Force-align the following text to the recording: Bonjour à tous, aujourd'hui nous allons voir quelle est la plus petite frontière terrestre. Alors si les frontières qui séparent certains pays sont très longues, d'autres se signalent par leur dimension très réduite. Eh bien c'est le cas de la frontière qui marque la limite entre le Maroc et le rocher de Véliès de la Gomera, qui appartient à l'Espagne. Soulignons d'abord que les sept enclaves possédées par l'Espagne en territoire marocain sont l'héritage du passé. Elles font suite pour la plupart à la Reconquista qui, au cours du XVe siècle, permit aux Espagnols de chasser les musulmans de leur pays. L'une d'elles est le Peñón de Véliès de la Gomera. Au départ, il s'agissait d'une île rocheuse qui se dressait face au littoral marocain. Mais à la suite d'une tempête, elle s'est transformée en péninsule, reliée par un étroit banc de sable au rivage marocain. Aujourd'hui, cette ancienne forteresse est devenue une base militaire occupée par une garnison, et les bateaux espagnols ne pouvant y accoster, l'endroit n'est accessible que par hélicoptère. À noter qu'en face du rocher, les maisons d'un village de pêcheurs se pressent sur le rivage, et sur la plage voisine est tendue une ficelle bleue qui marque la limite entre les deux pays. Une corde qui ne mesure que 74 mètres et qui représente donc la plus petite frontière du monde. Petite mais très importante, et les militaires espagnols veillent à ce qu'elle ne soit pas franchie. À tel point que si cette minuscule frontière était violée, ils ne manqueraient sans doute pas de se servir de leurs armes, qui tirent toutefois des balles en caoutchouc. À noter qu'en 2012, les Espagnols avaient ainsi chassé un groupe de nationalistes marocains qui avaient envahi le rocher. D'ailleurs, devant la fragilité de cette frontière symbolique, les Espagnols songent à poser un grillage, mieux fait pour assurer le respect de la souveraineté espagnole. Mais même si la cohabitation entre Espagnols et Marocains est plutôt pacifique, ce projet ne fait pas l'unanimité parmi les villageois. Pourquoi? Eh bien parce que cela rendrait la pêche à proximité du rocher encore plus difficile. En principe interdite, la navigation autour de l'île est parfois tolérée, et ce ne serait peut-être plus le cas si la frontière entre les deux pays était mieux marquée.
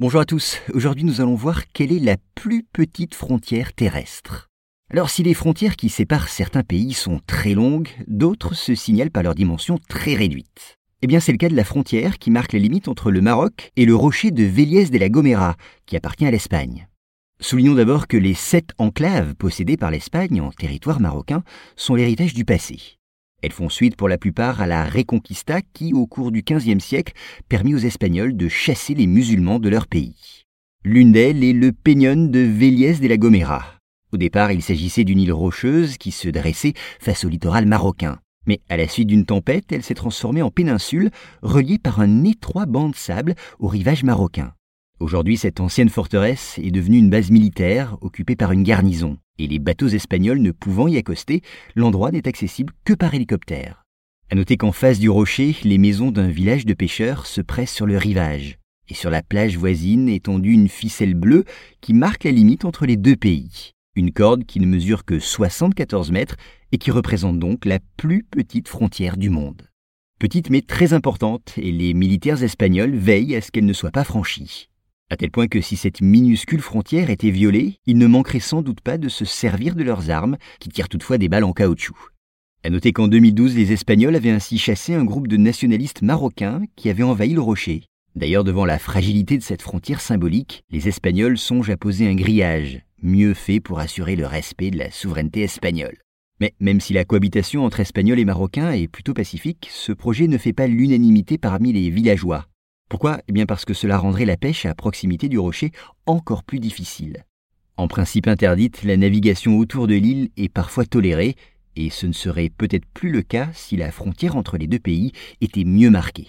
Bonjour 0.00 0.20
à 0.20 0.24
tous, 0.24 0.60
aujourd'hui 0.74 1.02
nous 1.02 1.20
allons 1.20 1.34
voir 1.34 1.72
quelle 1.72 1.90
est 1.90 1.98
la 1.98 2.18
plus 2.36 2.62
petite 2.62 3.16
frontière 3.16 3.72
terrestre. 3.72 4.48
Alors 4.92 5.10
si 5.10 5.24
les 5.24 5.34
frontières 5.34 5.74
qui 5.74 5.88
séparent 5.88 6.28
certains 6.28 6.62
pays 6.62 6.92
sont 6.92 7.18
très 7.26 7.52
longues, 7.52 7.88
d'autres 8.06 8.54
se 8.54 8.76
signalent 8.76 9.10
par 9.10 9.24
leur 9.24 9.34
dimension 9.34 9.76
très 9.88 10.14
réduite. 10.14 10.76
Eh 11.02 11.08
bien 11.08 11.18
c'est 11.18 11.32
le 11.32 11.38
cas 11.38 11.48
de 11.48 11.56
la 11.56 11.64
frontière 11.64 12.20
qui 12.20 12.30
marque 12.30 12.52
la 12.52 12.60
limite 12.60 12.86
entre 12.86 13.10
le 13.10 13.20
Maroc 13.20 13.72
et 13.74 13.86
le 13.86 13.96
rocher 13.96 14.30
de 14.30 14.44
Véliès 14.44 14.92
de 14.92 14.98
la 14.98 15.08
Gomera, 15.08 15.56
qui 15.84 15.96
appartient 15.96 16.26
à 16.26 16.30
l'Espagne. 16.30 16.86
Soulignons 17.40 17.74
d'abord 17.74 18.06
que 18.06 18.16
les 18.16 18.34
sept 18.34 18.70
enclaves 18.78 19.34
possédées 19.34 19.76
par 19.76 19.90
l'Espagne 19.90 20.40
en 20.40 20.52
territoire 20.52 21.00
marocain 21.00 21.42
sont 21.74 21.96
l'héritage 21.96 22.34
du 22.34 22.44
passé. 22.44 22.97
Elles 23.40 23.52
font 23.52 23.68
suite 23.68 23.94
pour 23.94 24.08
la 24.08 24.18
plupart 24.18 24.60
à 24.60 24.66
la 24.66 24.84
Reconquista 24.84 25.60
qui, 25.72 25.94
au 25.94 26.06
cours 26.06 26.32
du 26.32 26.42
XVe 26.42 26.80
siècle, 26.80 27.12
permit 27.48 27.74
aux 27.74 27.78
Espagnols 27.78 28.36
de 28.36 28.48
chasser 28.48 28.94
les 28.94 29.06
musulmans 29.06 29.60
de 29.60 29.68
leur 29.68 29.86
pays. 29.86 30.44
L'une 30.84 31.12
d'elles 31.12 31.44
est 31.44 31.52
le 31.52 31.70
Peñón 31.70 32.30
de 32.30 32.40
Véliès 32.40 33.00
de 33.00 33.06
la 33.06 33.16
Gomera. 33.16 33.64
Au 34.12 34.16
départ, 34.16 34.50
il 34.50 34.62
s'agissait 34.62 35.04
d'une 35.04 35.20
île 35.20 35.32
rocheuse 35.32 35.98
qui 35.98 36.10
se 36.10 36.28
dressait 36.28 36.72
face 36.98 37.24
au 37.24 37.28
littoral 37.28 37.66
marocain. 37.66 38.18
Mais 38.46 38.60
à 38.68 38.76
la 38.76 38.88
suite 38.88 39.08
d'une 39.08 39.26
tempête, 39.26 39.70
elle 39.70 39.84
s'est 39.84 39.94
transformée 39.94 40.42
en 40.42 40.50
péninsule, 40.50 41.10
reliée 41.42 41.78
par 41.78 42.00
un 42.00 42.24
étroit 42.24 42.66
banc 42.66 42.88
de 42.88 42.96
sable 42.96 43.36
au 43.60 43.68
rivage 43.68 44.02
marocain. 44.02 44.52
Aujourd'hui, 45.00 45.36
cette 45.36 45.60
ancienne 45.60 45.90
forteresse 45.90 46.58
est 46.60 46.72
devenue 46.72 46.98
une 46.98 47.10
base 47.10 47.30
militaire 47.30 47.96
occupée 48.00 48.34
par 48.34 48.50
une 48.50 48.64
garnison, 48.64 49.16
et 49.38 49.46
les 49.46 49.60
bateaux 49.60 49.86
espagnols 49.86 50.40
ne 50.40 50.50
pouvant 50.50 50.88
y 50.88 50.96
accoster, 50.96 51.42
l'endroit 51.76 52.10
n'est 52.10 52.26
accessible 52.26 52.72
que 52.84 52.94
par 52.94 53.14
hélicoptère. 53.14 53.84
À 54.28 54.34
noter 54.34 54.56
qu'en 54.56 54.72
face 54.72 54.98
du 54.98 55.08
rocher, 55.08 55.54
les 55.62 55.78
maisons 55.78 56.10
d'un 56.10 56.26
village 56.26 56.66
de 56.66 56.74
pêcheurs 56.74 57.26
se 57.26 57.40
pressent 57.40 57.72
sur 57.72 57.86
le 57.86 57.96
rivage, 57.96 58.58
et 58.88 58.94
sur 58.94 59.08
la 59.08 59.22
plage 59.22 59.56
voisine 59.56 60.08
est 60.08 60.24
tendue 60.24 60.52
une 60.52 60.68
ficelle 60.68 61.14
bleue 61.14 61.44
qui 61.80 61.94
marque 61.94 62.24
la 62.24 62.32
limite 62.32 62.64
entre 62.64 62.84
les 62.84 62.96
deux 62.96 63.16
pays. 63.16 63.74
Une 63.94 64.12
corde 64.12 64.44
qui 64.44 64.58
ne 64.58 64.66
mesure 64.66 65.04
que 65.04 65.20
74 65.20 66.10
mètres 66.10 66.36
et 66.72 66.78
qui 66.78 66.90
représente 66.90 67.38
donc 67.38 67.66
la 67.66 67.78
plus 67.96 68.24
petite 68.24 68.66
frontière 68.66 69.16
du 69.16 69.30
monde. 69.30 69.62
Petite 70.18 70.50
mais 70.50 70.62
très 70.62 70.92
importante, 70.92 71.54
et 71.56 71.70
les 71.70 71.94
militaires 71.94 72.42
espagnols 72.42 72.96
veillent 72.96 73.36
à 73.36 73.40
ce 73.40 73.52
qu'elle 73.52 73.64
ne 73.64 73.72
soit 73.72 73.92
pas 73.92 74.04
franchie. 74.04 74.68
À 75.10 75.16
tel 75.16 75.30
point 75.30 75.48
que 75.48 75.62
si 75.62 75.76
cette 75.76 76.02
minuscule 76.02 76.60
frontière 76.60 77.08
était 77.08 77.30
violée, 77.30 77.78
ils 77.86 77.96
ne 77.96 78.06
manqueraient 78.06 78.40
sans 78.40 78.60
doute 78.60 78.82
pas 78.82 78.98
de 78.98 79.08
se 79.08 79.24
servir 79.24 79.74
de 79.74 79.82
leurs 79.82 80.10
armes, 80.10 80.36
qui 80.60 80.68
tirent 80.68 80.90
toutefois 80.90 81.16
des 81.16 81.30
balles 81.30 81.44
en 81.44 81.54
caoutchouc. 81.54 81.96
À 82.62 82.68
noter 82.68 82.92
qu'en 82.92 83.08
2012, 83.08 83.56
les 83.56 83.72
Espagnols 83.72 84.16
avaient 84.16 84.28
ainsi 84.28 84.58
chassé 84.58 84.92
un 84.92 85.04
groupe 85.04 85.26
de 85.26 85.38
nationalistes 85.38 86.02
marocains 86.02 86.60
qui 86.76 86.90
avaient 86.90 87.04
envahi 87.04 87.32
le 87.32 87.40
rocher. 87.40 87.84
D'ailleurs, 88.16 88.44
devant 88.44 88.66
la 88.66 88.78
fragilité 88.78 89.38
de 89.38 89.42
cette 89.42 89.62
frontière 89.62 90.02
symbolique, 90.02 90.62
les 90.70 90.88
Espagnols 90.88 91.38
songent 91.38 91.70
à 91.70 91.78
poser 91.78 92.06
un 92.06 92.14
grillage, 92.14 92.82
mieux 93.02 93.32
fait 93.32 93.60
pour 93.60 93.78
assurer 93.78 94.14
le 94.14 94.26
respect 94.26 94.70
de 94.70 94.78
la 94.78 94.90
souveraineté 94.90 95.40
espagnole. 95.40 95.96
Mais 96.38 96.52
même 96.60 96.80
si 96.80 96.92
la 96.92 97.06
cohabitation 97.06 97.64
entre 97.64 97.80
Espagnols 97.80 98.18
et 98.18 98.26
Marocains 98.26 98.72
est 98.72 98.88
plutôt 98.88 99.14
pacifique, 99.14 99.68
ce 99.72 99.92
projet 99.92 100.26
ne 100.26 100.36
fait 100.36 100.52
pas 100.52 100.66
l'unanimité 100.66 101.38
parmi 101.38 101.72
les 101.72 101.88
villageois. 101.88 102.46
Pourquoi? 102.88 103.20
Eh 103.28 103.32
bien 103.32 103.46
parce 103.46 103.64
que 103.64 103.74
cela 103.74 103.98
rendrait 103.98 104.24
la 104.24 104.36
pêche 104.36 104.64
à 104.66 104.74
proximité 104.74 105.28
du 105.28 105.38
rocher 105.38 105.72
encore 106.06 106.42
plus 106.42 106.58
difficile. 106.58 107.24
En 107.76 107.86
principe 107.86 108.26
interdite, 108.26 108.82
la 108.82 108.96
navigation 108.96 109.58
autour 109.58 109.86
de 109.86 109.94
l'île 109.94 110.30
est 110.36 110.48
parfois 110.48 110.84
tolérée, 110.84 111.36
et 111.76 111.90
ce 111.90 112.06
ne 112.06 112.12
serait 112.12 112.50
peut-être 112.50 112.86
plus 112.86 113.12
le 113.12 113.22
cas 113.22 113.50
si 113.52 113.76
la 113.76 113.92
frontière 113.92 114.36
entre 114.36 114.56
les 114.56 114.66
deux 114.66 114.80
pays 114.80 115.12
était 115.40 115.64
mieux 115.64 115.90
marquée. 115.90 116.26